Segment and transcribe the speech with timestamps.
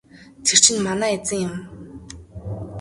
[0.45, 1.55] Тэр чинь манай эзэн юм.